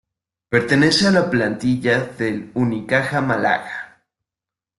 [0.49, 4.01] Pertenece a la plantilla del Unicaja Málaga.